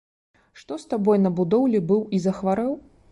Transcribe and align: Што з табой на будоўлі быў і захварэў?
Што 0.61 0.77
з 0.83 0.87
табой 0.93 1.19
на 1.25 1.31
будоўлі 1.39 1.83
быў 1.91 2.01
і 2.19 2.23
захварэў? 2.27 2.73